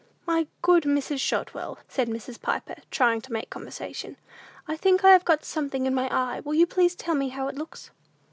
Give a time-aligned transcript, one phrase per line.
[0.25, 1.19] "My good Mrs.
[1.19, 2.41] Shotwell," said Mrs.
[2.41, 4.17] Piper, trying to "make conversation,"
[4.67, 7.47] "I think I have got something in my eye: will you please tell me how
[7.47, 7.91] it looks?"